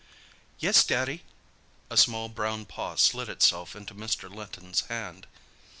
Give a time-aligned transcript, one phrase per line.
[0.57, 1.21] "Yes, Daddy."
[1.91, 4.33] A small brown paw slid itself into Mr.
[4.33, 5.27] Linton's hand.